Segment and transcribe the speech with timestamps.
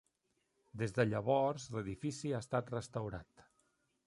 [0.81, 3.47] Des de llavors l'edifici ha estat restaurat.